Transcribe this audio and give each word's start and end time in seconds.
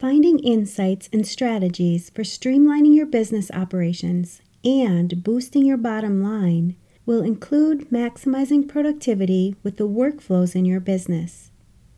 Finding 0.00 0.38
insights 0.38 1.10
and 1.12 1.26
strategies 1.26 2.08
for 2.08 2.22
streamlining 2.22 2.96
your 2.96 3.04
business 3.04 3.50
operations 3.50 4.40
and 4.64 5.22
boosting 5.22 5.66
your 5.66 5.76
bottom 5.76 6.22
line 6.22 6.74
will 7.04 7.20
include 7.20 7.90
maximizing 7.90 8.66
productivity 8.66 9.56
with 9.62 9.76
the 9.76 9.86
workflows 9.86 10.56
in 10.56 10.64
your 10.64 10.80
business. 10.80 11.50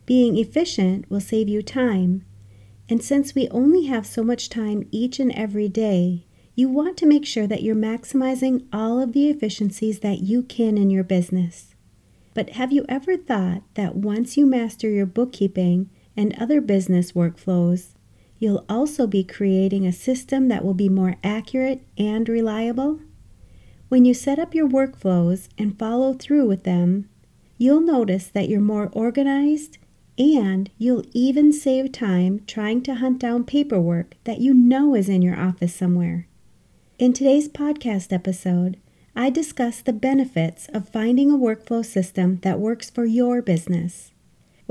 Being 0.04 0.36
efficient 0.36 1.08
will 1.08 1.20
save 1.20 1.48
you 1.48 1.62
time, 1.62 2.24
and 2.88 3.00
since 3.00 3.36
we 3.36 3.46
only 3.50 3.84
have 3.84 4.04
so 4.04 4.24
much 4.24 4.48
time 4.48 4.88
each 4.90 5.20
and 5.20 5.30
every 5.30 5.68
day, 5.68 6.26
you 6.56 6.68
want 6.68 6.96
to 6.96 7.06
make 7.06 7.24
sure 7.24 7.46
that 7.46 7.62
you're 7.62 7.76
maximizing 7.76 8.66
all 8.72 9.00
of 9.00 9.12
the 9.12 9.28
efficiencies 9.30 10.00
that 10.00 10.22
you 10.22 10.42
can 10.42 10.76
in 10.76 10.90
your 10.90 11.04
business. 11.04 11.76
But 12.34 12.50
have 12.50 12.72
you 12.72 12.84
ever 12.88 13.16
thought 13.16 13.62
that 13.74 13.94
once 13.94 14.36
you 14.36 14.44
master 14.44 14.90
your 14.90 15.06
bookkeeping 15.06 15.88
and 16.16 16.34
other 16.38 16.60
business 16.60 17.12
workflows, 17.12 17.94
you'll 18.38 18.64
also 18.68 19.06
be 19.06 19.24
creating 19.24 19.86
a 19.86 19.92
system 19.92 20.48
that 20.48 20.64
will 20.64 20.74
be 20.74 20.88
more 20.88 21.16
accurate 21.22 21.86
and 21.96 22.28
reliable? 22.28 23.00
When 23.88 24.04
you 24.04 24.14
set 24.14 24.38
up 24.38 24.54
your 24.54 24.68
workflows 24.68 25.48
and 25.58 25.78
follow 25.78 26.14
through 26.14 26.48
with 26.48 26.64
them, 26.64 27.08
you'll 27.58 27.80
notice 27.80 28.28
that 28.28 28.48
you're 28.48 28.60
more 28.60 28.88
organized 28.92 29.78
and 30.18 30.70
you'll 30.78 31.04
even 31.12 31.52
save 31.52 31.92
time 31.92 32.42
trying 32.46 32.82
to 32.82 32.94
hunt 32.94 33.18
down 33.18 33.44
paperwork 33.44 34.14
that 34.24 34.40
you 34.40 34.54
know 34.54 34.94
is 34.94 35.08
in 35.08 35.22
your 35.22 35.38
office 35.38 35.74
somewhere. 35.74 36.26
In 36.98 37.12
today's 37.12 37.48
podcast 37.48 38.12
episode, 38.12 38.78
I 39.14 39.30
discuss 39.30 39.80
the 39.80 39.92
benefits 39.92 40.68
of 40.68 40.88
finding 40.88 41.30
a 41.30 41.38
workflow 41.38 41.84
system 41.84 42.38
that 42.42 42.60
works 42.60 42.88
for 42.88 43.04
your 43.04 43.42
business. 43.42 44.11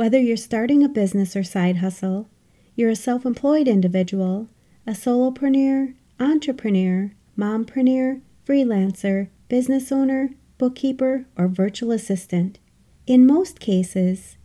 Whether 0.02 0.20
you're 0.20 0.36
starting 0.36 0.84
a 0.84 0.90
business 0.90 1.36
or 1.36 1.44
side 1.44 1.78
hustle, 1.78 2.28
you're 2.76 2.90
a 2.90 2.96
self 2.96 3.24
employed 3.24 3.68
individual, 3.68 4.50
a 4.88 4.94
solopreneur, 4.94 5.94
entrepreneur, 6.20 7.12
mompreneur, 7.38 8.22
freelancer, 8.44 9.30
business 9.48 9.92
owner, 9.92 10.32
bookkeeper, 10.58 11.28
or 11.38 11.48
virtual 11.48 11.92
assistant. 11.92 12.58
In 13.06 13.28
most 13.28 13.60
cases, 13.60 14.38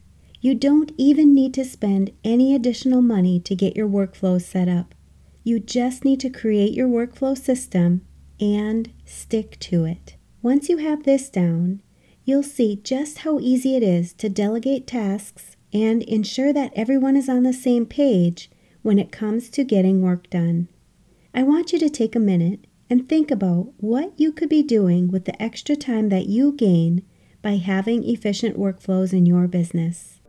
you 0.43 0.55
don't 0.55 0.93
even 0.99 1.35
need 1.35 1.55
to 1.55 1.65
spend 1.65 2.13
any 2.23 2.55
additional 2.55 3.01
money 3.01 3.41
to 3.41 3.57
get 3.57 3.75
your 3.75 3.89
workflows 3.89 4.43
set 4.43 4.69
up. 4.69 4.95
You 5.43 5.59
just 5.59 6.05
need 6.05 6.21
to 6.21 6.29
create 6.29 6.75
your 6.75 6.87
workflow 6.87 7.35
system 7.35 8.07
and 8.39 8.93
stick 9.07 9.59
to 9.61 9.87
it. 9.87 10.17
Once 10.43 10.69
you 10.69 10.77
have 10.77 11.05
this 11.05 11.31
down, 11.31 11.81
you'll 12.27 12.43
see 12.43 12.81
just 12.83 13.19
how 13.19 13.39
easy 13.39 13.77
it 13.77 13.83
is 13.85 14.13
to 14.13 14.29
delegate 14.29 14.87
tasks 14.87 15.57
and 15.73 16.03
ensure 16.03 16.53
that 16.53 16.73
everyone 16.75 17.17
is 17.17 17.29
on 17.29 17.45
the 17.45 17.53
same 17.53 17.87
page 17.87 18.51
when 18.83 18.99
it 18.99 19.13
comes 19.13 19.49
to 19.49 19.65
getting 19.65 20.03
work 20.03 20.29
done. 20.29 20.67
I 21.33 21.45
want 21.45 21.73
you 21.73 21.79
to 21.79 21.89
take 21.89 22.17
a 22.17 22.21
minute 22.21 22.67
and 22.91 23.09
think 23.09 23.31
about 23.31 23.73
what 23.79 24.13
you 24.19 24.33
could 24.33 24.49
be 24.49 24.63
doing 24.63 25.09
with 25.09 25.25
the 25.25 25.41
extra 25.41 25.77
time 25.77 26.09
that 26.09 26.27
you 26.27 26.53
gain 26.53 27.05
by 27.43 27.57
having 27.57 28.03
efficient 28.05 28.59
workflows 28.59 29.13
in 29.13 29.25
your 29.25 29.47
business. 29.47 30.21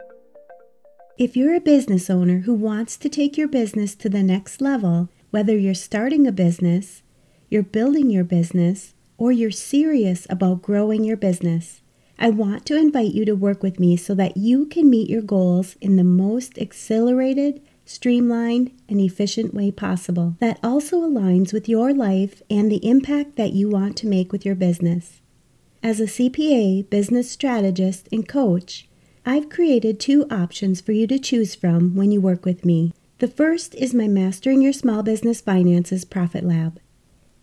If 1.18 1.36
you're 1.36 1.56
a 1.56 1.60
business 1.60 2.12
owner 2.12 2.40
who 2.42 2.54
wants 2.54 2.96
to 2.98 3.10
take 3.10 3.38
your 3.38 3.48
business 3.48 3.96
to 3.96 4.10
the 4.10 4.22
next 4.22 4.62
level, 4.62 5.10
whether 5.32 5.58
you're 5.58 5.74
starting 5.74 6.28
a 6.28 6.32
business, 6.32 7.02
you're 7.50 7.64
building 7.64 8.12
your 8.12 8.24
business, 8.24 8.94
or 9.18 9.32
you're 9.32 9.50
serious 9.50 10.28
about 10.30 10.62
growing 10.62 11.04
your 11.04 11.18
business, 11.18 11.82
I 12.20 12.32
want 12.32 12.66
to 12.66 12.78
invite 12.78 13.14
you 13.14 13.26
to 13.26 13.36
work 13.36 13.62
with 13.62 13.80
me 13.80 13.96
so 13.96 14.16
that 14.16 14.38
you 14.38 14.66
can 14.66 14.90
meet 14.90 15.10
your 15.10 15.22
goals 15.22 15.76
in 15.82 15.98
the 15.98 16.04
most 16.04 16.58
accelerated, 16.58 17.62
streamlined, 17.86 18.72
and 18.90 19.00
efficient 19.00 19.54
way 19.54 19.70
possible 19.70 20.36
that 20.40 20.60
also 20.64 21.02
aligns 21.02 21.54
with 21.54 21.70
your 21.70 21.94
life 21.94 22.42
and 22.50 22.72
the 22.72 22.86
impact 22.88 23.36
that 23.36 23.54
you 23.54 23.70
want 23.70 23.96
to 23.98 24.08
make 24.08 24.32
with 24.32 24.46
your 24.46 24.56
business. 24.56 25.22
As 25.84 26.00
a 26.00 26.06
CPA, 26.06 26.90
business 26.90 27.30
strategist, 27.30 28.10
and 28.12 28.28
coach, 28.28 28.90
I've 29.24 29.50
created 29.50 30.00
two 30.00 30.26
options 30.32 30.82
for 30.82 30.94
you 30.94 31.06
to 31.08 31.20
choose 31.20 31.54
from 31.54 31.96
when 31.96 32.12
you 32.12 32.20
work 32.20 32.46
with 32.46 32.66
me. 32.66 32.94
The 33.20 33.28
first 33.28 33.76
is 33.76 33.94
my 33.94 34.08
Mastering 34.08 34.62
Your 34.62 34.74
Small 34.74 35.04
Business 35.04 35.40
Finances 35.40 36.04
Profit 36.04 36.44
Lab. 36.44 36.80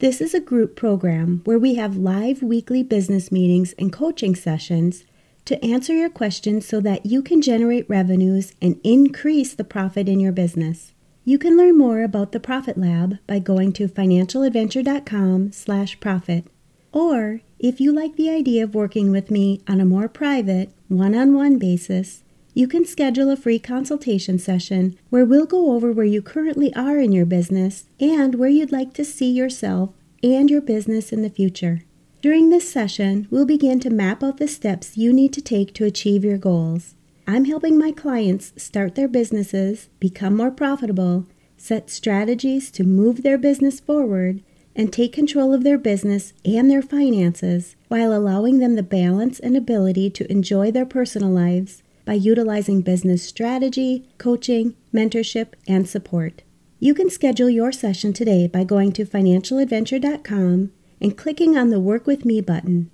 This 0.05 0.21
is 0.21 0.35
a 0.35 0.39
group 0.39 0.77
program 0.77 1.41
where 1.45 1.59
we 1.59 1.77
have 1.77 1.97
live 1.97 2.43
weekly 2.43 2.83
business 2.83 3.33
meetings 3.33 3.73
and 3.79 3.91
coaching 3.91 4.35
sessions 4.35 5.05
to 5.47 5.65
answer 5.65 5.95
your 5.95 6.11
questions 6.11 6.69
so 6.69 6.79
that 6.83 7.07
you 7.07 7.23
can 7.23 7.41
generate 7.41 7.89
revenues 7.89 8.53
and 8.61 8.79
increase 8.85 9.55
the 9.55 9.65
profit 9.65 10.07
in 10.07 10.21
your 10.21 10.31
business. 10.31 10.93
You 11.25 11.39
can 11.39 11.57
learn 11.57 11.79
more 11.79 12.03
about 12.03 12.33
the 12.33 12.39
Profit 12.39 12.77
Lab 12.77 13.17
by 13.27 13.39
going 13.39 13.73
to 13.73 13.89
financialadventure.com/profit. 13.89 16.45
Or 16.93 17.41
if 17.59 17.81
you 17.81 17.91
like 17.91 18.17
the 18.17 18.29
idea 18.29 18.65
of 18.65 18.75
working 18.75 19.11
with 19.11 19.31
me 19.31 19.63
on 19.67 19.81
a 19.81 19.87
more 19.87 20.09
private, 20.09 20.71
one 20.89 21.15
on 21.15 21.33
one 21.33 21.57
basis, 21.57 22.24
you 22.57 22.69
can 22.69 22.85
schedule 22.85 23.31
a 23.31 23.37
free 23.37 23.59
consultation 23.59 24.39
session 24.39 24.97
where 25.11 25.25
we'll 25.25 25.45
go 25.45 25.73
over 25.73 25.91
where 25.91 26.07
you 26.07 26.23
currently 26.23 26.73
are 26.75 27.01
in 27.01 27.11
your 27.11 27.27
business 27.27 27.87
and 27.99 28.37
where 28.37 28.49
you'd 28.49 28.71
like 28.71 28.95
to 28.95 29.05
see 29.05 29.31
yourself 29.31 29.91
and 30.23 30.49
your 30.49 30.61
business 30.61 31.13
in 31.13 31.23
the 31.23 31.29
future. 31.29 31.83
During 32.23 32.51
this 32.51 32.71
session, 32.71 33.27
we'll 33.29 33.45
begin 33.45 33.81
to 33.81 33.91
map 33.91 34.23
out 34.23 34.39
the 34.39 34.47
steps 34.47 34.97
you 34.97 35.13
need 35.13 35.33
to 35.33 35.43
take 35.43 35.75
to 35.75 35.85
achieve 35.85 36.25
your 36.25 36.39
goals. 36.39 36.95
I'm 37.27 37.47
helping 37.47 37.77
my 37.77 37.91
clients 37.91 38.53
start 38.57 38.95
their 38.95 39.09
businesses, 39.09 39.89
become 39.99 40.37
more 40.37 40.53
profitable, 40.53 41.27
set 41.57 41.91
strategies 41.91 42.71
to 42.71 42.85
move 42.85 43.23
their 43.23 43.37
business 43.37 43.81
forward, 43.81 44.43
and 44.77 44.93
take 44.93 45.13
control 45.13 45.53
of 45.53 45.65
their 45.65 45.79
business 45.79 46.33
and 46.45 46.71
their 46.71 46.83
finances 46.83 47.75
while 47.89 48.13
allowing 48.13 48.59
them 48.59 48.75
the 48.75 48.83
balance 48.83 49.41
and 49.41 49.57
ability 49.57 50.11
to 50.11 50.31
enjoy 50.31 50.71
their 50.71 50.87
personal 50.87 51.31
lives 51.31 51.83
by 52.05 52.15
utilizing 52.15 52.83
business 52.83 53.23
strategy, 53.23 54.09
coaching, 54.19 54.75
mentorship, 54.93 55.55
and 55.67 55.89
support. 55.89 56.43
You 56.79 56.95
can 56.95 57.11
schedule 57.11 57.49
your 57.49 57.73
session 57.73 58.13
today 58.13 58.47
by 58.47 58.65
going 58.65 58.93
to 58.93 59.05
financialadventure.com 59.05 60.73
and 61.01 61.19
clicking 61.19 61.57
on 61.57 61.71
the 61.71 61.81
Work 61.81 62.07
With 62.07 62.25
Me 62.25 62.41
button. 62.41 62.91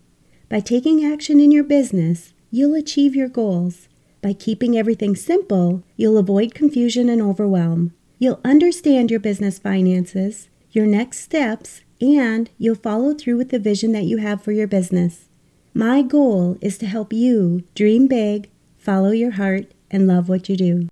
By 0.49 0.61
taking 0.61 1.05
action 1.05 1.41
in 1.41 1.51
your 1.51 1.65
business, 1.65 2.35
you'll 2.51 2.75
achieve 2.75 3.15
your 3.15 3.29
goals. 3.29 3.89
By 4.23 4.33
keeping 4.33 4.77
everything 4.77 5.17
simple, 5.17 5.83
you'll 5.97 6.19
avoid 6.19 6.55
confusion 6.55 7.09
and 7.09 7.23
overwhelm. 7.23 7.95
You'll 8.19 8.41
understand 8.45 9.11
your 9.11 9.21
business 9.21 9.59
finances 9.59 10.49
your 10.73 10.87
next 10.87 11.21
steps, 11.21 11.83
and 12.01 12.51
you'll 12.59 12.75
follow 12.75 13.15
through 13.15 13.37
with 13.37 13.51
the 13.51 13.59
vision 13.59 13.93
that 13.93 14.05
you 14.05 14.19
have 14.19 14.43
for 14.43 14.53
your 14.53 14.67
business. 14.67 15.29
My 15.75 16.03
goal 16.03 16.59
is 16.61 16.79
to 16.79 16.87
help 16.87 17.13
you 17.13 17.65
dream 17.75 18.07
big, 18.07 18.51
follow 18.91 19.13
your 19.13 19.31
heart, 19.31 19.73
and 19.93 20.09
love 20.09 20.29
what 20.29 20.49
you 20.49 20.57
do. 20.57 20.89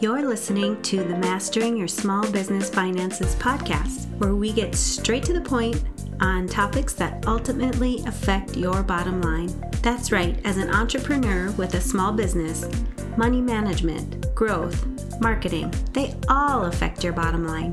You're 0.00 0.26
listening 0.26 0.82
to 0.82 1.04
the 1.04 1.16
Mastering 1.18 1.76
Your 1.76 1.86
Small 1.86 2.28
Business 2.32 2.68
Finances 2.68 3.36
podcast, 3.36 4.08
where 4.18 4.34
we 4.34 4.52
get 4.52 4.74
straight 4.74 5.22
to 5.22 5.32
the 5.32 5.40
point 5.40 5.84
on 6.18 6.48
topics 6.48 6.94
that 6.94 7.24
ultimately 7.28 8.02
affect 8.06 8.56
your 8.56 8.82
bottom 8.82 9.22
line. 9.22 9.54
That's 9.80 10.10
right, 10.10 10.36
as 10.44 10.56
an 10.56 10.70
entrepreneur 10.70 11.52
with 11.52 11.74
a 11.74 11.80
small 11.80 12.12
business, 12.12 12.68
money 13.16 13.40
management, 13.40 14.34
growth, 14.34 14.84
marketing, 15.20 15.72
they 15.92 16.12
all 16.28 16.64
affect 16.64 17.04
your 17.04 17.12
bottom 17.12 17.46
line. 17.46 17.72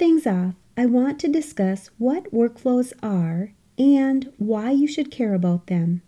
Things 0.00 0.26
off, 0.26 0.54
I 0.78 0.86
want 0.86 1.20
to 1.20 1.28
discuss 1.28 1.90
what 1.98 2.32
workflows 2.32 2.94
are 3.02 3.52
and 3.76 4.32
why 4.38 4.70
you 4.70 4.88
should 4.88 5.10
care 5.10 5.34
about 5.34 5.66
them. 5.66 6.00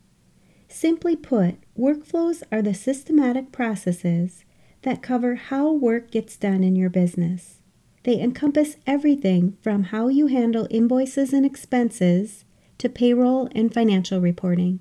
Simply 0.66 1.14
put, 1.14 1.56
workflows 1.78 2.42
are 2.50 2.62
the 2.62 2.72
systematic 2.72 3.52
processes 3.52 4.46
that 4.80 5.02
cover 5.02 5.34
how 5.34 5.70
work 5.70 6.10
gets 6.10 6.38
done 6.38 6.64
in 6.64 6.74
your 6.74 6.88
business. 6.88 7.58
They 8.04 8.18
encompass 8.18 8.76
everything 8.86 9.58
from 9.60 9.82
how 9.84 10.08
you 10.08 10.28
handle 10.28 10.66
invoices 10.70 11.34
and 11.34 11.44
expenses 11.44 12.46
to 12.78 12.88
payroll 12.88 13.50
and 13.54 13.74
financial 13.74 14.22
reporting. 14.22 14.80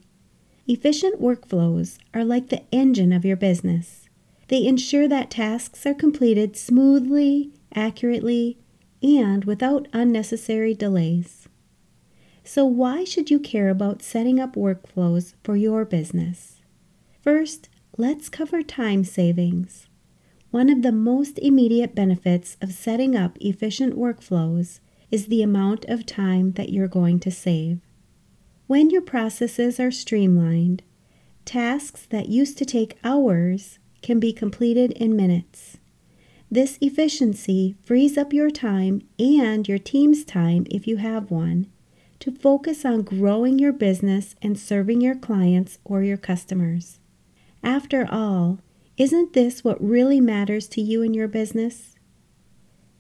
Efficient 0.68 1.22
workflows 1.22 1.98
are 2.14 2.24
like 2.24 2.48
the 2.48 2.64
engine 2.72 3.12
of 3.12 3.26
your 3.26 3.36
business. 3.36 4.08
They 4.48 4.66
ensure 4.66 5.10
that 5.10 5.32
tasks 5.32 5.86
are 5.86 5.94
completed 5.94 6.56
smoothly, 6.56 7.52
accurately, 7.76 8.58
and 9.02 9.46
without 9.46 9.88
unnecessary 9.94 10.74
delays. 10.74 11.48
So, 12.44 12.66
why 12.66 13.04
should 13.04 13.30
you 13.30 13.40
care 13.40 13.70
about 13.70 14.02
setting 14.02 14.40
up 14.40 14.56
workflows 14.56 15.34
for 15.44 15.56
your 15.56 15.86
business? 15.86 16.62
First, 17.22 17.70
let's 17.98 18.30
cover 18.30 18.64
time 18.64 19.04
savings. 19.04 19.88
One 20.50 20.70
of 20.70 20.82
the 20.82 20.92
most 20.92 21.40
immediate 21.40 21.96
benefits 21.96 22.58
of 22.62 22.74
setting 22.74 23.16
up 23.16 23.38
efficient 23.40 23.96
workflows 23.96 24.80
is 25.12 25.28
the 25.28 25.44
amount 25.44 25.86
of 25.86 26.06
time 26.06 26.54
that 26.54 26.70
you're 26.70 26.88
going 26.88 27.20
to 27.22 27.32
save. 27.32 27.80
When 28.68 28.90
your 28.90 29.02
processes 29.02 29.80
are 29.80 29.92
streamlined, 29.92 30.84
tasks 31.46 32.06
that 32.10 32.30
used 32.30 32.58
to 32.58 32.66
take 32.66 32.98
hours 33.04 33.80
can 34.02 34.20
be 34.20 34.34
completed 34.34 34.92
in 34.92 35.16
minutes. 35.16 35.78
This 36.54 36.78
efficiency 36.82 37.78
frees 37.82 38.18
up 38.18 38.34
your 38.34 38.52
time 38.52 39.04
and 39.18 39.66
your 39.70 39.78
team's 39.78 40.26
time, 40.26 40.68
if 40.70 40.86
you 40.86 40.98
have 40.98 41.32
one, 41.32 41.68
to 42.20 42.30
focus 42.30 42.84
on 42.84 43.04
growing 43.04 43.58
your 43.58 43.72
business 43.72 44.36
and 44.42 44.60
serving 44.60 45.00
your 45.00 45.16
clients 45.16 45.80
or 45.86 46.04
your 46.04 46.18
customers. 46.18 47.00
After 47.64 48.06
all, 48.12 48.60
isn't 48.98 49.32
this 49.32 49.64
what 49.64 49.82
really 49.82 50.20
matters 50.20 50.68
to 50.70 50.82
you 50.82 51.02
and 51.02 51.16
your 51.16 51.30
business? 51.30 51.96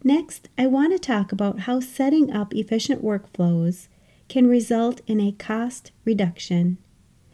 Next, 0.02 0.48
I 0.58 0.66
want 0.68 0.94
to 0.94 1.00
talk 1.00 1.34
about 1.34 1.62
how 1.62 1.82
setting 1.82 2.32
up 2.32 2.56
efficient 2.56 3.04
workflows 3.04 3.90
can 4.30 4.48
result 4.48 5.02
in 5.08 5.20
a 5.20 5.34
cost 5.34 5.92
reduction. 6.06 6.78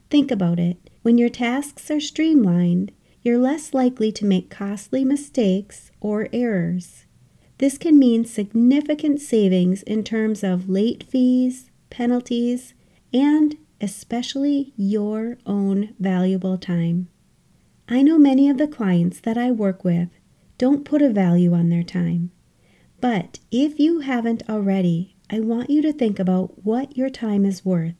Think 0.10 0.31
about 0.31 0.58
it. 0.58 0.78
When 1.04 1.19
your 1.19 1.30
tasks 1.30 1.92
are 1.92 2.00
streamlined, 2.00 2.92
you're 3.28 3.38
less 3.38 3.74
likely 3.74 4.10
to 4.10 4.24
make 4.24 4.50
costly 4.50 5.04
mistakes 5.04 5.92
or 6.00 6.30
errors. 6.32 7.04
This 7.58 7.78
can 7.78 8.00
mean 8.00 8.24
significant 8.24 9.20
savings 9.20 9.84
in 9.84 10.06
terms 10.06 10.46
of 10.46 10.70
late 10.70 11.04
fees, 11.04 11.70
penalties, 11.90 12.74
and 13.14 13.58
especially 13.82 14.72
your 14.78 15.38
own 15.46 15.94
valuable 16.00 16.58
time. 16.58 17.10
I 17.90 18.02
know 18.02 18.18
many 18.18 18.50
of 18.50 18.58
the 18.58 18.66
clients 18.66 19.20
that 19.20 19.38
I 19.38 19.52
work 19.52 19.84
with 19.84 20.08
don't 20.58 20.86
put 20.86 21.02
a 21.02 21.10
value 21.10 21.54
on 21.54 21.68
their 21.68 21.84
time. 21.84 22.32
But 23.02 23.40
if 23.52 23.78
you 23.78 24.00
haven't 24.00 24.50
already, 24.50 25.18
I 25.30 25.42
want 25.42 25.70
you 25.70 25.82
to 25.82 25.92
think 25.92 26.18
about 26.18 26.64
what 26.64 26.96
your 26.96 27.10
time 27.10 27.44
is 27.44 27.66
worth. 27.66 27.96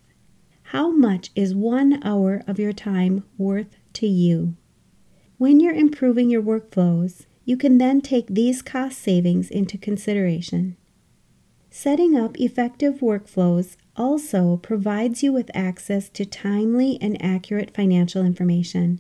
How 0.72 0.90
much 0.90 1.32
is 1.36 1.54
one 1.54 2.02
hour 2.02 2.44
of 2.48 2.60
your 2.60 2.72
time 2.72 3.26
worth 3.38 3.76
to 3.96 4.08
you? 4.08 4.56
When 5.38 5.60
you're 5.60 5.76
improving 5.76 6.32
your 6.32 6.42
workflows, 6.42 7.28
you 7.46 7.58
can 7.58 7.78
then 7.78 8.02
take 8.02 8.26
these 8.28 8.64
cost 8.64 8.98
savings 8.98 9.52
into 9.52 9.78
consideration. 9.78 10.76
Setting 11.70 12.18
up 12.18 12.40
effective 12.40 13.02
workflows 13.02 13.76
also 13.96 14.58
provides 14.58 15.22
you 15.22 15.32
with 15.32 15.52
access 15.54 16.10
to 16.10 16.26
timely 16.26 16.98
and 17.02 17.22
accurate 17.24 17.76
financial 17.76 18.26
information. 18.26 19.00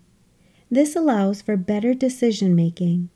This 0.69 0.95
allows 0.95 1.41
for 1.41 1.57
better 1.57 1.95
decision 1.95 2.55
making. 2.55 3.09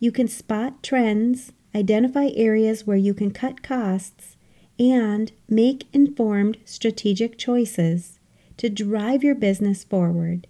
You 0.00 0.10
can 0.10 0.26
spot 0.26 0.82
trends, 0.82 1.52
identify 1.72 2.30
areas 2.34 2.84
where 2.84 2.96
you 2.96 3.14
can 3.14 3.30
cut 3.30 3.62
costs, 3.62 4.36
and 4.76 5.30
make 5.48 5.86
informed 5.92 6.58
strategic 6.64 7.38
choices 7.38 8.18
to 8.56 8.68
drive 8.68 9.22
your 9.22 9.36
business 9.36 9.84
forward. 9.84 10.48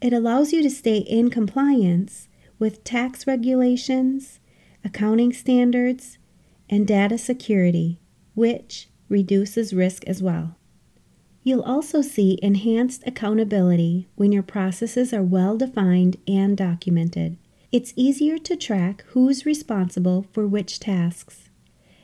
It 0.00 0.12
allows 0.12 0.52
you 0.52 0.62
to 0.62 0.70
stay 0.70 0.98
in 0.98 1.28
compliance 1.28 2.28
with 2.58 2.84
tax 2.84 3.26
regulations, 3.26 4.38
accounting 4.84 5.32
standards, 5.32 6.18
and 6.70 6.86
data 6.86 7.18
security, 7.18 8.00
which 8.34 8.88
reduces 9.08 9.74
risk 9.74 10.04
as 10.06 10.22
well. 10.22 10.56
You'll 11.42 11.62
also 11.62 12.02
see 12.02 12.38
enhanced 12.42 13.02
accountability 13.06 14.08
when 14.14 14.32
your 14.32 14.42
processes 14.42 15.12
are 15.12 15.22
well 15.22 15.56
defined 15.56 16.16
and 16.28 16.56
documented. 16.56 17.38
It's 17.72 17.92
easier 17.96 18.38
to 18.38 18.56
track 18.56 19.04
who's 19.08 19.46
responsible 19.46 20.26
for 20.32 20.46
which 20.46 20.78
tasks. 20.78 21.50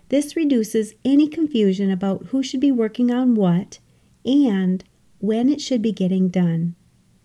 This 0.08 0.35
reduces 0.35 0.94
any 1.05 1.29
confusion 1.29 1.91
about 1.91 2.26
who 2.26 2.43
should 2.43 2.61
be 2.61 2.73
working 2.73 3.11
on 3.11 3.35
what 3.35 3.79
and 4.25 4.82
when 5.19 5.49
it 5.49 5.61
should 5.61 5.82
be 5.82 5.93
getting 5.93 6.29
done. 6.29 6.75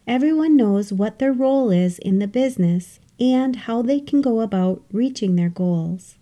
Everyone 0.10 0.58
knows 0.58 0.92
what 0.92 1.20
their 1.20 1.32
role 1.32 1.70
is 1.70 2.00
in 2.00 2.18
the 2.18 2.26
business 2.28 3.00
and 3.20 3.56
how 3.56 3.84
they 3.84 4.00
can 4.00 4.22
go 4.22 4.42
about 4.42 4.84
reaching 4.92 5.36
their 5.36 5.50
goals. 5.50 6.18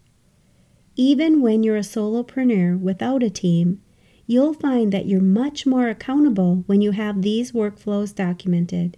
Even 0.97 1.41
when 1.41 1.63
you're 1.63 1.77
a 1.77 1.79
solopreneur 1.79 2.77
without 2.77 3.23
a 3.23 3.29
team, 3.29 3.81
you'll 4.25 4.53
find 4.53 4.91
that 4.91 5.05
you're 5.05 5.21
much 5.21 5.65
more 5.65 5.87
accountable 5.87 6.65
when 6.65 6.81
you 6.81 6.91
have 6.91 7.21
these 7.21 7.53
workflows 7.53 8.13
documented. 8.13 8.97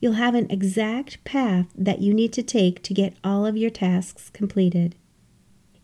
You'll 0.00 0.20
have 0.20 0.34
an 0.34 0.50
exact 0.50 1.24
path 1.24 1.68
that 1.74 2.02
you 2.02 2.12
need 2.12 2.34
to 2.34 2.42
take 2.42 2.82
to 2.82 2.92
get 2.92 3.16
all 3.24 3.46
of 3.46 3.56
your 3.56 3.70
tasks 3.70 4.28
completed. 4.28 4.96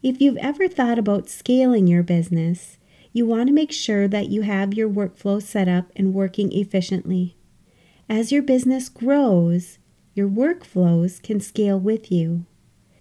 If 0.03 0.21
you've 0.21 0.37
ever 0.37 0.69
thought 0.69 0.99
about 0.99 1.31
scaling 1.31 1.87
your 1.87 2.03
business, 2.03 2.77
you 3.15 3.25
want 3.25 3.47
to 3.47 3.55
make 3.55 3.73
sure 3.73 4.09
that 4.09 4.29
you 4.29 4.43
have 4.43 4.75
your 4.75 4.91
workflow 4.91 5.43
set 5.43 5.69
up 5.69 5.91
and 5.97 6.13
working 6.13 6.53
efficiently. 6.53 7.39
As 8.13 8.31
your 8.31 8.43
business 8.43 8.91
grows, 8.91 9.79
your 10.13 10.29
workflows 10.29 11.23
can 11.23 11.41
scale 11.41 11.81
with 11.81 12.13
you. 12.13 12.45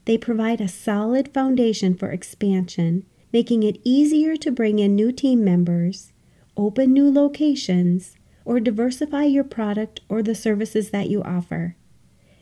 They 0.06 0.18
provide 0.18 0.62
a 0.62 0.70
solid 0.70 1.34
foundation 1.34 1.96
for 1.96 2.12
expansion 2.12 3.03
making 3.34 3.63
it 3.63 3.82
easier 3.84 4.38
to 4.38 4.51
bring 4.51 4.80
in 4.80 4.96
new 4.96 5.12
team 5.12 5.44
members, 5.44 6.13
open 6.56 6.94
new 6.94 7.12
locations, 7.12 8.15
or 8.46 8.62
diversify 8.62 9.25
your 9.25 9.44
product 9.44 10.00
or 10.08 10.24
the 10.24 10.34
services 10.34 10.91
that 10.91 11.10
you 11.10 11.22
offer. 11.24 11.75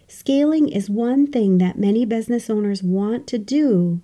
Scaling 0.08 0.70
is 0.70 0.92
one 0.92 1.26
thing 1.26 1.58
that 1.58 1.80
many 1.80 2.06
business 2.06 2.52
owners 2.52 2.84
want 2.84 3.26
to 3.26 3.40
do, 3.40 4.00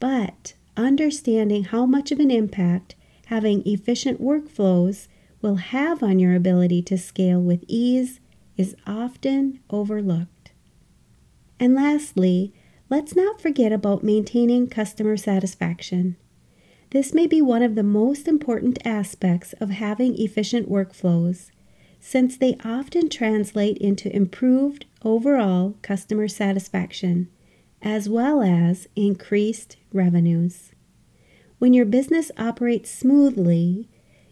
but 0.00 0.52
understanding 0.76 1.64
how 1.64 1.86
much 1.86 2.12
of 2.12 2.20
an 2.20 2.30
impact 2.30 2.94
having 3.28 3.66
efficient 3.66 4.20
workflows 4.20 5.08
will 5.46 5.56
have 5.56 6.02
on 6.02 6.18
your 6.18 6.34
ability 6.34 6.82
to 6.82 6.98
scale 6.98 7.40
with 7.40 7.62
ease 7.68 8.18
is 8.56 8.74
often 8.84 9.60
overlooked. 9.70 10.50
And 11.60 11.72
lastly, 11.72 12.52
let's 12.90 13.14
not 13.14 13.40
forget 13.40 13.70
about 13.70 14.02
maintaining 14.02 14.66
customer 14.66 15.16
satisfaction. 15.16 16.16
This 16.90 17.14
may 17.14 17.28
be 17.28 17.40
one 17.40 17.62
of 17.62 17.76
the 17.76 17.84
most 17.84 18.26
important 18.26 18.84
aspects 18.84 19.52
of 19.60 19.70
having 19.70 20.20
efficient 20.20 20.68
workflows, 20.68 21.52
since 22.00 22.36
they 22.36 22.56
often 22.64 23.08
translate 23.08 23.78
into 23.78 24.14
improved 24.14 24.86
overall 25.04 25.76
customer 25.80 26.26
satisfaction, 26.26 27.28
as 27.80 28.08
well 28.08 28.42
as 28.42 28.88
increased 28.96 29.76
revenues. 29.92 30.72
When 31.60 31.72
your 31.72 31.86
business 31.86 32.32
operates 32.36 32.90
smoothly, 32.90 33.88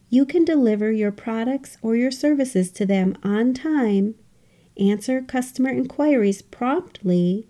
you 0.08 0.24
can 0.24 0.44
deliver 0.44 0.92
your 0.92 1.12
products 1.12 1.76
or 1.82 1.96
your 1.96 2.10
services 2.10 2.70
to 2.72 2.86
them 2.86 3.16
on 3.22 3.54
time, 3.54 4.14
answer 4.78 5.20
customer 5.20 5.70
inquiries 5.70 6.42
promptly, 6.42 7.48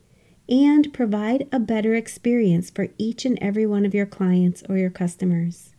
and 0.48 0.92
provide 0.92 1.48
a 1.52 1.58
better 1.58 1.94
experience 1.94 2.70
for 2.70 2.88
each 2.98 3.24
and 3.24 3.38
every 3.40 3.66
one 3.66 3.84
of 3.86 3.94
your 3.94 4.06
clients 4.06 4.62
or 4.68 4.76
your 4.76 4.90
customers. 4.90 5.74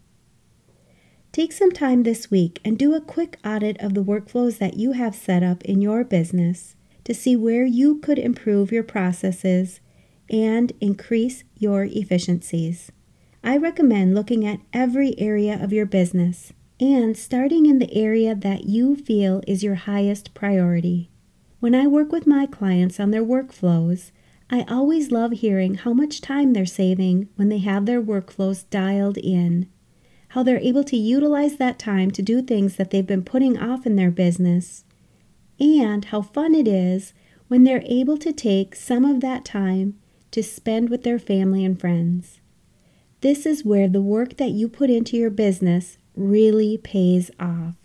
Take 1.31 1.51
some 1.51 1.71
time 1.71 2.03
this 2.03 2.31
week 2.31 2.61
and 2.63 2.77
do 2.77 2.93
a 2.93 3.01
quick 3.01 3.37
audit 3.43 3.79
of 3.81 3.93
the 3.93 4.03
workflows 4.03 4.57
that 4.59 4.77
you 4.77 4.93
have 4.93 5.15
set 5.15 5.43
up 5.43 5.63
in 5.63 5.81
your 5.81 6.03
business 6.03 6.75
to 7.03 7.13
see 7.13 7.35
where 7.35 7.65
you 7.65 7.99
could 7.99 8.17
improve 8.17 8.71
your 8.71 8.83
processes 8.83 9.81
and 10.29 10.71
increase 10.79 11.43
your 11.57 11.83
efficiencies. 11.83 12.91
I 13.43 13.57
recommend 13.57 14.15
looking 14.15 14.45
at 14.45 14.61
every 14.73 15.19
area 15.19 15.61
of 15.61 15.73
your 15.73 15.85
business 15.85 16.51
and 16.79 17.15
starting 17.15 17.65
in 17.65 17.79
the 17.79 17.93
area 17.93 18.35
that 18.35 18.65
you 18.65 18.95
feel 18.95 19.41
is 19.47 19.63
your 19.63 19.75
highest 19.75 20.33
priority. 20.33 21.09
When 21.59 21.73
I 21.73 21.87
work 21.87 22.11
with 22.11 22.27
my 22.27 22.45
clients 22.45 22.99
on 22.99 23.11
their 23.11 23.23
workflows, 23.23 24.11
I 24.49 24.65
always 24.69 25.11
love 25.11 25.31
hearing 25.31 25.75
how 25.75 25.93
much 25.93 26.21
time 26.21 26.53
they're 26.53 26.65
saving 26.65 27.29
when 27.35 27.49
they 27.49 27.59
have 27.59 27.85
their 27.85 28.01
workflows 28.01 28.69
dialed 28.69 29.17
in, 29.17 29.69
how 30.29 30.43
they're 30.43 30.59
able 30.59 30.83
to 30.83 30.97
utilize 30.97 31.55
that 31.57 31.79
time 31.79 32.11
to 32.11 32.21
do 32.21 32.41
things 32.41 32.75
that 32.75 32.91
they've 32.91 33.07
been 33.07 33.23
putting 33.23 33.57
off 33.57 33.85
in 33.85 33.95
their 33.95 34.11
business, 34.11 34.83
and 35.59 36.05
how 36.05 36.21
fun 36.21 36.53
it 36.53 36.67
is 36.67 37.13
when 37.47 37.63
they're 37.63 37.83
able 37.85 38.17
to 38.17 38.33
take 38.33 38.75
some 38.75 39.05
of 39.05 39.21
that 39.21 39.45
time 39.45 39.97
to 40.31 40.43
spend 40.43 40.89
with 40.89 41.03
their 41.03 41.19
family 41.19 41.63
and 41.63 41.79
friends. 41.79 42.41
This 43.21 43.45
is 43.45 43.63
where 43.63 43.87
the 43.87 44.01
work 44.01 44.37
that 44.37 44.51
you 44.51 44.67
put 44.67 44.89
into 44.89 45.15
your 45.15 45.29
business 45.29 45.97
really 46.15 46.77
pays 46.77 47.31
off. 47.39 47.75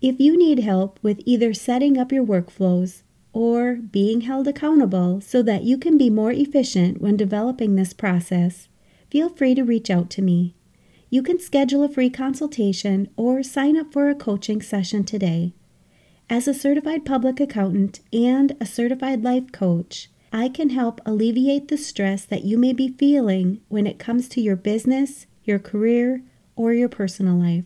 If 0.00 0.18
you 0.18 0.36
need 0.36 0.58
help 0.58 0.98
with 1.02 1.20
either 1.24 1.54
setting 1.54 1.96
up 1.96 2.10
your 2.10 2.24
workflows 2.24 3.02
or 3.32 3.76
being 3.76 4.22
held 4.22 4.48
accountable 4.48 5.20
so 5.20 5.42
that 5.42 5.62
you 5.62 5.78
can 5.78 5.96
be 5.96 6.10
more 6.10 6.32
efficient 6.32 7.00
when 7.00 7.16
developing 7.16 7.76
this 7.76 7.92
process, 7.92 8.68
feel 9.10 9.28
free 9.28 9.54
to 9.54 9.62
reach 9.62 9.90
out 9.90 10.10
to 10.10 10.22
me. 10.22 10.54
You 11.08 11.22
can 11.22 11.38
schedule 11.38 11.82
a 11.82 11.88
free 11.88 12.10
consultation 12.10 13.08
or 13.16 13.42
sign 13.42 13.76
up 13.76 13.92
for 13.92 14.08
a 14.08 14.14
coaching 14.14 14.62
session 14.62 15.04
today. 15.04 15.52
As 16.28 16.48
a 16.48 16.54
certified 16.54 17.04
public 17.04 17.38
accountant 17.38 18.00
and 18.12 18.56
a 18.60 18.66
certified 18.66 19.22
life 19.22 19.52
coach, 19.52 20.10
I 20.32 20.48
can 20.48 20.70
help 20.70 21.00
alleviate 21.04 21.68
the 21.68 21.76
stress 21.76 22.24
that 22.24 22.44
you 22.44 22.56
may 22.56 22.72
be 22.72 22.88
feeling 22.88 23.60
when 23.68 23.86
it 23.86 23.98
comes 23.98 24.28
to 24.30 24.40
your 24.40 24.56
business, 24.56 25.26
your 25.44 25.58
career, 25.58 26.22
or 26.56 26.72
your 26.72 26.88
personal 26.88 27.36
life. 27.36 27.64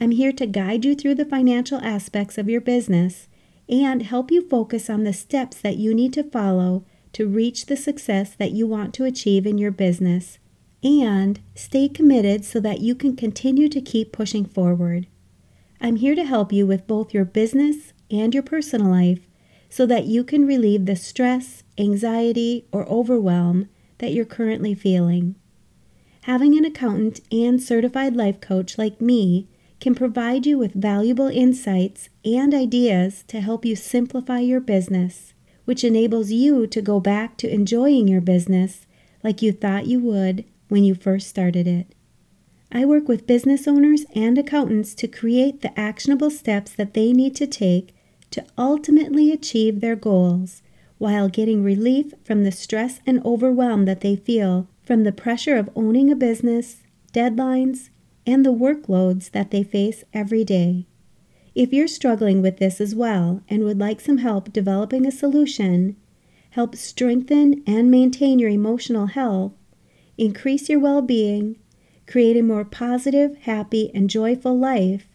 I'm 0.00 0.10
here 0.10 0.32
to 0.32 0.46
guide 0.46 0.84
you 0.84 0.94
through 0.94 1.14
the 1.14 1.24
financial 1.24 1.78
aspects 1.80 2.36
of 2.36 2.48
your 2.48 2.60
business 2.60 3.28
and 3.68 4.02
help 4.02 4.30
you 4.30 4.48
focus 4.48 4.90
on 4.90 5.04
the 5.04 5.12
steps 5.12 5.58
that 5.60 5.76
you 5.76 5.94
need 5.94 6.12
to 6.14 6.24
follow 6.24 6.84
to 7.12 7.26
reach 7.26 7.66
the 7.66 7.76
success 7.76 8.34
that 8.34 8.50
you 8.52 8.66
want 8.66 8.92
to 8.94 9.04
achieve 9.04 9.46
in 9.46 9.56
your 9.56 9.70
business 9.70 10.38
and 10.82 11.40
stay 11.54 11.88
committed 11.88 12.44
so 12.44 12.60
that 12.60 12.80
you 12.80 12.94
can 12.94 13.16
continue 13.16 13.68
to 13.68 13.80
keep 13.80 14.12
pushing 14.12 14.44
forward. 14.44 15.06
I'm 15.80 15.96
here 15.96 16.14
to 16.14 16.24
help 16.24 16.52
you 16.52 16.66
with 16.66 16.86
both 16.86 17.14
your 17.14 17.24
business 17.24 17.92
and 18.10 18.34
your 18.34 18.42
personal 18.42 18.90
life 18.90 19.26
so 19.70 19.86
that 19.86 20.04
you 20.04 20.22
can 20.24 20.46
relieve 20.46 20.86
the 20.86 20.96
stress, 20.96 21.62
anxiety, 21.78 22.66
or 22.70 22.86
overwhelm 22.88 23.68
that 23.98 24.12
you're 24.12 24.24
currently 24.24 24.74
feeling. 24.74 25.36
Having 26.24 26.56
an 26.56 26.64
accountant 26.64 27.20
and 27.30 27.62
certified 27.62 28.16
life 28.16 28.40
coach 28.40 28.78
like 28.78 28.98
me 28.98 29.46
can 29.78 29.94
provide 29.94 30.46
you 30.46 30.56
with 30.56 30.72
valuable 30.72 31.28
insights 31.28 32.08
and 32.24 32.54
ideas 32.54 33.24
to 33.28 33.42
help 33.42 33.66
you 33.66 33.76
simplify 33.76 34.38
your 34.38 34.60
business, 34.60 35.34
which 35.66 35.84
enables 35.84 36.30
you 36.30 36.66
to 36.66 36.80
go 36.80 36.98
back 36.98 37.36
to 37.36 37.52
enjoying 37.52 38.08
your 38.08 38.22
business 38.22 38.86
like 39.22 39.42
you 39.42 39.52
thought 39.52 39.86
you 39.86 40.00
would 40.00 40.46
when 40.68 40.82
you 40.82 40.94
first 40.94 41.28
started 41.28 41.66
it. 41.66 41.94
I 42.72 42.86
work 42.86 43.06
with 43.06 43.26
business 43.26 43.68
owners 43.68 44.06
and 44.14 44.38
accountants 44.38 44.94
to 44.94 45.06
create 45.06 45.60
the 45.60 45.78
actionable 45.78 46.30
steps 46.30 46.72
that 46.72 46.94
they 46.94 47.12
need 47.12 47.36
to 47.36 47.46
take 47.46 47.94
to 48.30 48.46
ultimately 48.56 49.30
achieve 49.30 49.82
their 49.82 49.94
goals 49.94 50.62
while 50.96 51.28
getting 51.28 51.62
relief 51.62 52.14
from 52.24 52.44
the 52.44 52.50
stress 52.50 53.00
and 53.06 53.22
overwhelm 53.26 53.84
that 53.84 54.00
they 54.00 54.16
feel 54.16 54.68
from 54.84 55.04
the 55.04 55.12
pressure 55.12 55.56
of 55.56 55.70
owning 55.74 56.10
a 56.10 56.16
business, 56.16 56.82
deadlines, 57.12 57.90
and 58.26 58.44
the 58.44 58.52
workloads 58.52 59.30
that 59.30 59.50
they 59.50 59.62
face 59.62 60.04
every 60.12 60.44
day. 60.44 60.86
If 61.54 61.72
you're 61.72 61.88
struggling 61.88 62.42
with 62.42 62.58
this 62.58 62.80
as 62.80 62.94
well 62.94 63.42
and 63.48 63.64
would 63.64 63.78
like 63.78 64.00
some 64.00 64.18
help 64.18 64.52
developing 64.52 65.06
a 65.06 65.12
solution, 65.12 65.96
help 66.50 66.74
strengthen 66.74 67.62
and 67.66 67.90
maintain 67.90 68.38
your 68.38 68.50
emotional 68.50 69.06
health, 69.06 69.52
increase 70.18 70.68
your 70.68 70.80
well 70.80 71.02
being, 71.02 71.56
create 72.06 72.36
a 72.36 72.42
more 72.42 72.64
positive, 72.64 73.36
happy, 73.42 73.90
and 73.94 74.10
joyful 74.10 74.58
life, 74.58 75.08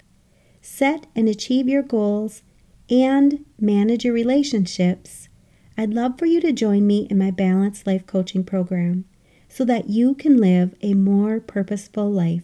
set 0.62 1.08
and 1.16 1.28
achieve 1.28 1.68
your 1.68 1.84
goals, 1.84 2.42
and 2.90 3.46
manage 3.60 4.06
your 4.06 4.14
relationships, 4.14 5.30
I'd 5.78 5.94
love 5.94 6.18
for 6.18 6.26
you 6.26 6.42
to 6.42 6.52
join 6.52 6.88
me 6.88 7.08
in 7.10 7.18
my 7.18 7.32
Balanced 7.32 7.86
Life 7.86 8.06
Coaching 8.06 8.44
Program 8.44 9.06
so 9.50 9.66
that 9.66 9.90
you 9.90 10.14
can 10.14 10.38
live 10.38 10.76
a 10.82 10.94
more 10.94 11.40
purposeful 11.40 12.10
life. 12.10 12.44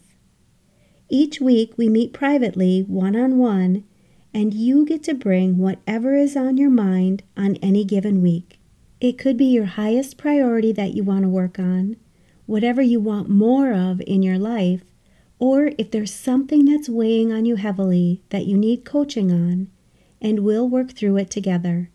Each 1.08 1.40
week 1.40 1.74
we 1.78 1.88
meet 1.88 2.12
privately, 2.12 2.80
one 2.82 3.14
on 3.16 3.38
one, 3.38 3.84
and 4.34 4.52
you 4.52 4.84
get 4.84 5.04
to 5.04 5.14
bring 5.14 5.56
whatever 5.56 6.16
is 6.16 6.36
on 6.36 6.58
your 6.58 6.68
mind 6.68 7.22
on 7.36 7.56
any 7.62 7.84
given 7.84 8.20
week. 8.20 8.58
It 9.00 9.18
could 9.18 9.36
be 9.36 9.46
your 9.46 9.66
highest 9.66 10.18
priority 10.18 10.72
that 10.72 10.94
you 10.94 11.04
want 11.04 11.22
to 11.22 11.28
work 11.28 11.58
on, 11.58 11.96
whatever 12.46 12.82
you 12.82 12.98
want 12.98 13.28
more 13.28 13.72
of 13.72 14.02
in 14.06 14.22
your 14.22 14.38
life, 14.38 14.82
or 15.38 15.72
if 15.78 15.90
there's 15.90 16.12
something 16.12 16.64
that's 16.64 16.88
weighing 16.88 17.32
on 17.32 17.44
you 17.44 17.56
heavily 17.56 18.22
that 18.30 18.46
you 18.46 18.56
need 18.56 18.84
coaching 18.84 19.30
on, 19.30 19.68
and 20.20 20.40
we'll 20.40 20.68
work 20.68 20.92
through 20.92 21.16
it 21.18 21.30
together. 21.30 21.90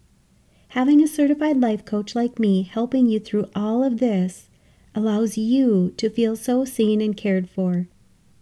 Having 0.70 1.02
a 1.02 1.08
certified 1.08 1.60
life 1.60 1.84
coach 1.84 2.16
like 2.16 2.40
me 2.40 2.64
helping 2.64 3.08
you 3.08 3.20
through 3.20 3.50
all 3.54 3.84
of 3.84 4.00
this 4.00 4.48
allows 4.94 5.38
you 5.38 5.94
to 5.98 6.10
feel 6.10 6.36
so 6.36 6.66
seen 6.66 7.02
and 7.02 7.16
cared 7.16 7.50
for 7.50 7.88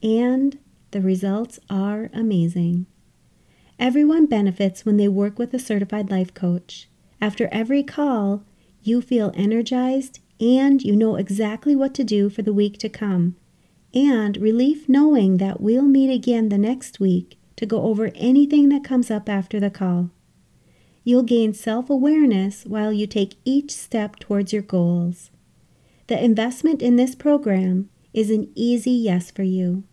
and 0.02 0.58
the 0.92 1.02
results 1.02 1.60
are 1.70 2.10
amazing. 2.14 2.86
Everyone 3.78 4.26
benefits 4.26 4.86
when 4.86 4.98
they 4.98 5.08
work 5.08 5.40
with 5.40 5.54
a 5.54 5.60
certified 5.60 6.10
life 6.10 6.34
coach. 6.34 6.90
After 7.22 7.48
every 7.52 7.84
call, 7.84 8.44
you 8.82 9.02
feel 9.02 9.32
energized 9.36 10.20
and 10.40 10.82
you 10.82 10.96
know 10.96 11.16
exactly 11.16 11.76
what 11.76 11.94
to 11.96 12.04
do 12.04 12.30
for 12.30 12.42
the 12.42 12.54
week 12.54 12.78
to 12.80 12.90
come, 12.90 13.36
and 13.94 14.38
relief 14.38 14.88
knowing 14.88 15.38
that 15.38 15.60
we'll 15.60 15.84
meet 15.84 16.14
again 16.14 16.50
the 16.50 16.58
next 16.58 17.00
week 17.00 17.38
to 17.58 17.66
go 17.66 17.84
over 17.84 18.12
anything 18.16 18.70
that 18.70 18.84
comes 18.84 19.12
up 19.12 19.28
after 19.28 19.60
the 19.60 19.70
call. 19.70 20.10
You'll 21.04 21.24
gain 21.24 21.54
self 21.54 21.90
awareness 21.90 22.66
while 22.66 22.94
you 22.94 23.06
take 23.06 23.36
each 23.44 23.72
step 23.72 24.18
towards 24.18 24.54
your 24.54 24.62
goals. 24.62 25.32
The 26.10 26.24
investment 26.26 26.82
in 26.82 26.96
this 26.96 27.14
program 27.14 27.88
is 28.16 28.32
an 28.32 28.52
easy 28.56 28.90
yes 28.90 29.30
for 29.30 29.44
you. 29.44 29.84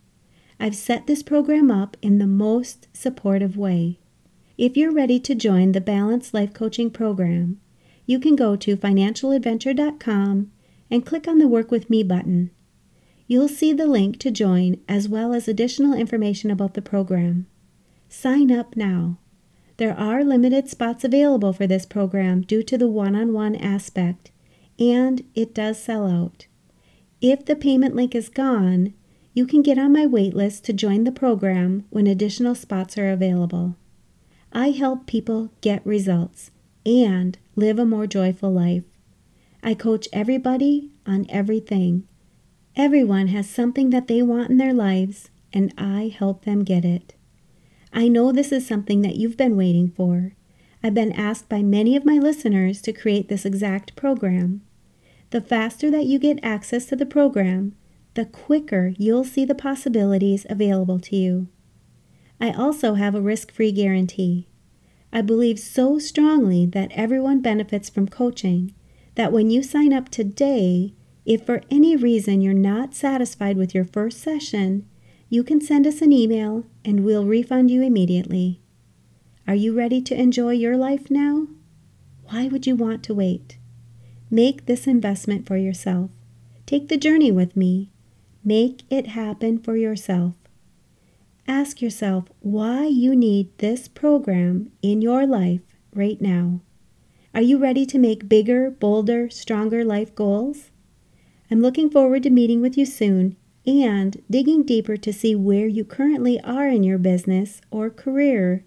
I've 0.58 0.74
set 0.74 1.06
this 1.06 1.22
program 1.22 1.70
up 1.70 1.98
in 2.00 2.16
the 2.16 2.26
most 2.26 2.88
supportive 2.94 3.58
way. 3.58 3.98
If 4.56 4.78
you're 4.78 4.94
ready 4.94 5.20
to 5.20 5.34
join 5.34 5.72
the 5.72 5.80
Balanced 5.82 6.32
Life 6.32 6.54
Coaching 6.54 6.90
Program, 6.90 7.60
you 8.06 8.18
can 8.18 8.34
go 8.34 8.56
to 8.56 8.78
financialadventure.com 8.78 10.50
and 10.90 11.04
click 11.04 11.28
on 11.28 11.36
the 11.36 11.48
Work 11.48 11.70
With 11.70 11.90
Me 11.90 12.02
button. 12.02 12.50
You'll 13.26 13.46
see 13.46 13.74
the 13.74 13.86
link 13.86 14.18
to 14.20 14.30
join 14.30 14.80
as 14.88 15.10
well 15.10 15.34
as 15.34 15.46
additional 15.46 15.92
information 15.92 16.50
about 16.50 16.72
the 16.72 16.80
program. 16.80 17.46
Sign 18.08 18.50
up 18.50 18.74
now. 18.74 19.18
There 19.76 19.94
are 19.94 20.24
limited 20.24 20.70
spots 20.70 21.04
available 21.04 21.52
for 21.52 21.66
this 21.66 21.84
program 21.84 22.40
due 22.40 22.62
to 22.62 22.78
the 22.78 22.88
one 22.88 23.14
on 23.14 23.34
one 23.34 23.54
aspect, 23.54 24.30
and 24.78 25.24
it 25.34 25.54
does 25.54 25.82
sell 25.82 26.06
out. 26.06 26.46
If 27.20 27.44
the 27.44 27.56
payment 27.56 27.94
link 27.94 28.14
is 28.14 28.28
gone, 28.28 28.94
you 29.32 29.46
can 29.46 29.62
get 29.62 29.78
on 29.78 29.92
my 29.92 30.06
waitlist 30.06 30.62
to 30.62 30.72
join 30.72 31.04
the 31.04 31.12
program 31.12 31.84
when 31.90 32.06
additional 32.06 32.54
spots 32.54 32.96
are 32.96 33.10
available. 33.10 33.76
I 34.52 34.70
help 34.70 35.06
people 35.06 35.50
get 35.60 35.84
results 35.84 36.50
and 36.86 37.38
live 37.54 37.78
a 37.78 37.84
more 37.84 38.06
joyful 38.06 38.52
life. 38.52 38.84
I 39.62 39.74
coach 39.74 40.08
everybody 40.12 40.90
on 41.06 41.26
everything. 41.28 42.06
Everyone 42.76 43.28
has 43.28 43.48
something 43.48 43.90
that 43.90 44.06
they 44.06 44.22
want 44.22 44.50
in 44.50 44.58
their 44.58 44.74
lives, 44.74 45.30
and 45.52 45.72
I 45.76 46.14
help 46.16 46.44
them 46.44 46.62
get 46.62 46.84
it. 46.84 47.14
I 47.92 48.08
know 48.08 48.32
this 48.32 48.52
is 48.52 48.66
something 48.66 49.00
that 49.02 49.16
you've 49.16 49.36
been 49.36 49.56
waiting 49.56 49.90
for. 49.90 50.34
I've 50.82 50.94
been 50.94 51.12
asked 51.12 51.48
by 51.48 51.62
many 51.62 51.96
of 51.96 52.04
my 52.04 52.18
listeners 52.18 52.80
to 52.82 52.92
create 52.92 53.28
this 53.28 53.44
exact 53.44 53.96
program. 53.96 54.62
The 55.30 55.40
faster 55.40 55.90
that 55.90 56.06
you 56.06 56.18
get 56.18 56.38
access 56.42 56.86
to 56.86 56.96
the 56.96 57.06
program, 57.06 57.74
the 58.14 58.24
quicker 58.24 58.94
you'll 58.96 59.24
see 59.24 59.44
the 59.44 59.54
possibilities 59.54 60.46
available 60.48 60.98
to 61.00 61.16
you. 61.16 61.48
I 62.40 62.52
also 62.52 62.94
have 62.94 63.14
a 63.14 63.20
risk 63.20 63.52
free 63.52 63.72
guarantee. 63.72 64.48
I 65.12 65.22
believe 65.22 65.58
so 65.58 65.98
strongly 65.98 66.66
that 66.66 66.92
everyone 66.92 67.40
benefits 67.40 67.88
from 67.88 68.08
coaching 68.08 68.74
that 69.14 69.32
when 69.32 69.50
you 69.50 69.62
sign 69.62 69.92
up 69.92 70.08
today, 70.08 70.94
if 71.24 71.44
for 71.44 71.62
any 71.70 71.96
reason 71.96 72.40
you're 72.40 72.54
not 72.54 72.94
satisfied 72.94 73.56
with 73.56 73.74
your 73.74 73.84
first 73.84 74.20
session, 74.20 74.86
you 75.28 75.42
can 75.42 75.60
send 75.60 75.86
us 75.86 76.02
an 76.02 76.12
email 76.12 76.64
and 76.84 77.04
we'll 77.04 77.24
refund 77.24 77.70
you 77.70 77.82
immediately. 77.82 78.60
Are 79.48 79.54
you 79.54 79.72
ready 79.72 80.00
to 80.02 80.20
enjoy 80.20 80.52
your 80.52 80.76
life 80.76 81.10
now? 81.10 81.48
Why 82.30 82.48
would 82.48 82.66
you 82.66 82.76
want 82.76 83.02
to 83.04 83.14
wait? 83.14 83.58
Make 84.30 84.66
this 84.66 84.86
investment 84.86 85.46
for 85.46 85.56
yourself. 85.56 86.10
Take 86.66 86.88
the 86.88 86.96
journey 86.96 87.30
with 87.30 87.56
me 87.56 87.90
Make 88.46 88.84
it 88.90 89.08
happen 89.08 89.58
for 89.58 89.76
yourself. 89.76 90.34
Ask 91.48 91.82
yourself 91.82 92.26
why 92.38 92.84
you 92.84 93.16
need 93.16 93.48
this 93.58 93.88
program 93.88 94.70
in 94.82 95.02
your 95.02 95.26
life 95.26 95.62
right 95.92 96.20
now. 96.20 96.60
Are 97.34 97.42
you 97.42 97.58
ready 97.58 97.84
to 97.86 97.98
make 97.98 98.28
bigger, 98.28 98.70
bolder, 98.70 99.28
stronger 99.30 99.84
life 99.84 100.14
goals? 100.14 100.70
I'm 101.50 101.60
looking 101.60 101.90
forward 101.90 102.22
to 102.22 102.30
meeting 102.30 102.60
with 102.60 102.78
you 102.78 102.86
soon 102.86 103.34
and 103.66 104.22
digging 104.30 104.62
deeper 104.62 104.96
to 104.96 105.12
see 105.12 105.34
where 105.34 105.66
you 105.66 105.84
currently 105.84 106.40
are 106.42 106.68
in 106.68 106.84
your 106.84 106.98
business 106.98 107.60
or 107.72 107.90
career 107.90 108.64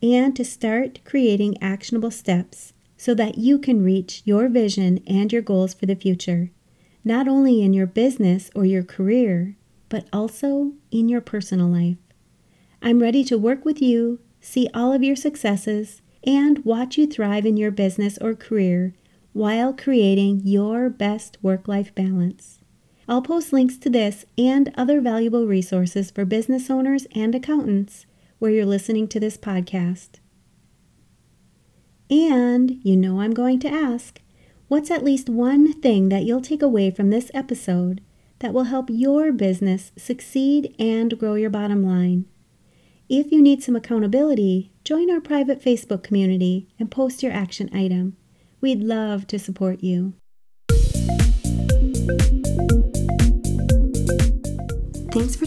and 0.00 0.36
to 0.36 0.44
start 0.44 1.00
creating 1.04 1.60
actionable 1.60 2.12
steps 2.12 2.72
so 2.98 3.14
that 3.14 3.38
you 3.38 3.58
can 3.58 3.82
reach 3.82 4.20
your 4.26 4.48
vision 4.48 5.02
and 5.06 5.32
your 5.32 5.40
goals 5.40 5.72
for 5.72 5.86
the 5.86 5.94
future, 5.94 6.50
not 7.04 7.26
only 7.26 7.62
in 7.62 7.72
your 7.72 7.86
business 7.86 8.50
or 8.54 8.66
your 8.66 8.82
career, 8.82 9.56
but 9.88 10.06
also 10.12 10.72
in 10.90 11.08
your 11.08 11.22
personal 11.22 11.68
life. 11.68 11.96
I'm 12.82 13.00
ready 13.00 13.24
to 13.24 13.38
work 13.38 13.64
with 13.64 13.80
you, 13.80 14.18
see 14.40 14.68
all 14.74 14.92
of 14.92 15.02
your 15.02 15.16
successes, 15.16 16.02
and 16.24 16.64
watch 16.64 16.98
you 16.98 17.06
thrive 17.06 17.46
in 17.46 17.56
your 17.56 17.70
business 17.70 18.18
or 18.18 18.34
career 18.34 18.94
while 19.32 19.72
creating 19.72 20.42
your 20.44 20.90
best 20.90 21.38
work 21.40 21.68
life 21.68 21.94
balance. 21.94 22.58
I'll 23.08 23.22
post 23.22 23.52
links 23.52 23.78
to 23.78 23.88
this 23.88 24.26
and 24.36 24.72
other 24.76 25.00
valuable 25.00 25.46
resources 25.46 26.10
for 26.10 26.24
business 26.24 26.68
owners 26.68 27.06
and 27.14 27.34
accountants 27.34 28.06
where 28.38 28.50
you're 28.50 28.66
listening 28.66 29.08
to 29.08 29.20
this 29.20 29.36
podcast. 29.36 30.18
And 32.10 32.80
you 32.82 32.96
know 32.96 33.20
I'm 33.20 33.34
going 33.34 33.58
to 33.60 33.68
ask 33.68 34.20
what's 34.68 34.90
at 34.90 35.04
least 35.04 35.28
one 35.28 35.72
thing 35.80 36.08
that 36.08 36.24
you'll 36.24 36.40
take 36.40 36.62
away 36.62 36.90
from 36.90 37.10
this 37.10 37.30
episode 37.34 38.00
that 38.38 38.54
will 38.54 38.64
help 38.64 38.88
your 38.88 39.32
business 39.32 39.92
succeed 39.96 40.74
and 40.78 41.18
grow 41.18 41.34
your 41.34 41.50
bottom 41.50 41.84
line? 41.84 42.26
If 43.08 43.32
you 43.32 43.42
need 43.42 43.62
some 43.62 43.76
accountability, 43.76 44.70
join 44.84 45.10
our 45.10 45.20
private 45.20 45.62
Facebook 45.62 46.02
community 46.02 46.68
and 46.78 46.90
post 46.90 47.22
your 47.22 47.32
action 47.32 47.70
item. 47.74 48.16
We'd 48.60 48.80
love 48.80 49.26
to 49.28 49.38
support 49.38 49.82
you. 49.82 50.14